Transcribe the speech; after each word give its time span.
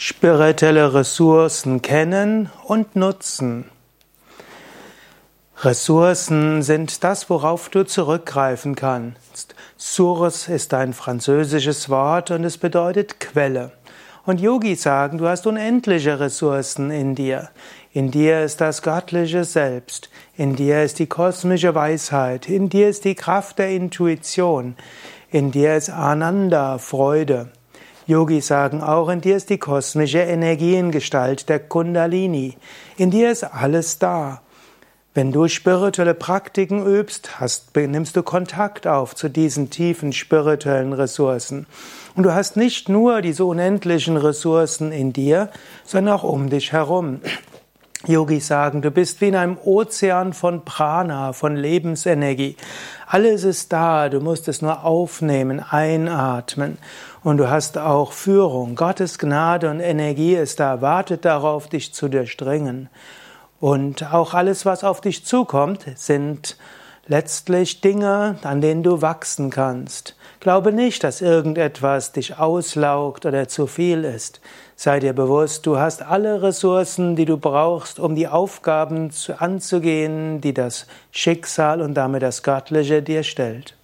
spirituelle 0.00 0.94
Ressourcen 0.94 1.82
kennen 1.82 2.50
und 2.62 2.94
nutzen. 2.94 3.64
Ressourcen 5.62 6.62
sind 6.62 7.02
das, 7.02 7.28
worauf 7.28 7.68
du 7.68 7.84
zurückgreifen 7.84 8.76
kannst. 8.76 9.56
Source 9.76 10.46
ist 10.46 10.72
ein 10.72 10.92
französisches 10.92 11.90
Wort 11.90 12.30
und 12.30 12.44
es 12.44 12.58
bedeutet 12.58 13.18
Quelle. 13.18 13.72
Und 14.24 14.40
Yogis 14.40 14.82
sagen, 14.82 15.18
du 15.18 15.26
hast 15.26 15.48
unendliche 15.48 16.20
Ressourcen 16.20 16.92
in 16.92 17.16
dir. 17.16 17.48
In 17.92 18.12
dir 18.12 18.44
ist 18.44 18.60
das 18.60 18.82
göttliche 18.82 19.42
Selbst. 19.42 20.10
In 20.36 20.54
dir 20.54 20.84
ist 20.84 21.00
die 21.00 21.08
kosmische 21.08 21.74
Weisheit. 21.74 22.48
In 22.48 22.68
dir 22.68 22.88
ist 22.88 23.04
die 23.04 23.16
Kraft 23.16 23.58
der 23.58 23.70
Intuition. 23.70 24.76
In 25.32 25.50
dir 25.50 25.74
ist 25.74 25.90
Ananda, 25.90 26.78
Freude. 26.78 27.50
Yogis 28.08 28.46
sagen 28.46 28.82
auch, 28.82 29.10
in 29.10 29.20
dir 29.20 29.36
ist 29.36 29.50
die 29.50 29.58
kosmische 29.58 30.20
Energiengestalt 30.20 31.50
der 31.50 31.58
Kundalini. 31.58 32.56
In 32.96 33.10
dir 33.10 33.30
ist 33.30 33.44
alles 33.44 33.98
da. 33.98 34.40
Wenn 35.12 35.30
du 35.30 35.46
spirituelle 35.46 36.14
Praktiken 36.14 36.86
übst, 36.86 37.38
hast, 37.38 37.76
nimmst 37.76 38.16
du 38.16 38.22
Kontakt 38.22 38.86
auf 38.86 39.14
zu 39.14 39.28
diesen 39.28 39.68
tiefen 39.68 40.14
spirituellen 40.14 40.94
Ressourcen. 40.94 41.66
Und 42.16 42.22
du 42.22 42.32
hast 42.32 42.56
nicht 42.56 42.88
nur 42.88 43.20
diese 43.20 43.44
unendlichen 43.44 44.16
Ressourcen 44.16 44.90
in 44.90 45.12
dir, 45.12 45.50
sondern 45.84 46.14
auch 46.14 46.22
um 46.22 46.48
dich 46.48 46.72
herum. 46.72 47.20
Yogis 48.08 48.46
sagen, 48.46 48.82
du 48.82 48.90
bist 48.90 49.20
wie 49.20 49.28
in 49.28 49.36
einem 49.36 49.58
Ozean 49.62 50.32
von 50.32 50.64
Prana, 50.64 51.32
von 51.32 51.54
Lebensenergie. 51.56 52.56
Alles 53.06 53.44
ist 53.44 53.72
da, 53.72 54.08
du 54.08 54.20
musst 54.20 54.48
es 54.48 54.62
nur 54.62 54.84
aufnehmen, 54.84 55.60
einatmen. 55.60 56.78
Und 57.22 57.36
du 57.36 57.50
hast 57.50 57.76
auch 57.76 58.12
Führung. 58.12 58.74
Gottes 58.74 59.18
Gnade 59.18 59.70
und 59.70 59.80
Energie 59.80 60.34
ist 60.34 60.60
da, 60.60 60.80
wartet 60.80 61.24
darauf, 61.24 61.68
dich 61.68 61.92
zu 61.92 62.08
durchdringen. 62.08 62.88
Und 63.60 64.12
auch 64.12 64.34
alles, 64.34 64.64
was 64.64 64.84
auf 64.84 65.00
dich 65.00 65.24
zukommt, 65.24 65.84
sind 65.96 66.56
letztlich 67.08 67.80
Dinge, 67.80 68.36
an 68.42 68.60
denen 68.60 68.82
du 68.82 69.02
wachsen 69.02 69.50
kannst. 69.50 70.14
Glaube 70.40 70.72
nicht, 70.72 71.02
dass 71.02 71.20
irgendetwas 71.20 72.12
dich 72.12 72.38
auslaugt 72.38 73.26
oder 73.26 73.48
zu 73.48 73.66
viel 73.66 74.04
ist. 74.04 74.40
Sei 74.76 75.00
dir 75.00 75.12
bewusst, 75.12 75.66
du 75.66 75.78
hast 75.78 76.02
alle 76.02 76.42
Ressourcen, 76.42 77.16
die 77.16 77.24
du 77.24 77.36
brauchst, 77.36 77.98
um 77.98 78.14
die 78.14 78.28
Aufgaben 78.28 79.10
anzugehen, 79.38 80.40
die 80.40 80.54
das 80.54 80.86
Schicksal 81.10 81.80
und 81.80 81.94
damit 81.94 82.22
das 82.22 82.44
Göttliche 82.44 83.02
dir 83.02 83.24
stellt. 83.24 83.77